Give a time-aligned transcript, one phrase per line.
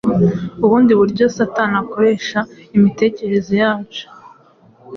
[0.65, 2.39] Ubundi buryo Satani akoresha
[2.75, 4.05] imitekerereze yacu